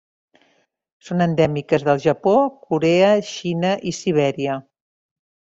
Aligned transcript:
Són 1.09 1.21
endèmiques 1.25 1.85
del 1.89 2.01
Japó, 2.07 2.35
Corea, 2.71 3.13
Xina 3.35 3.75
i 3.93 3.97
Sibèria. 4.01 4.61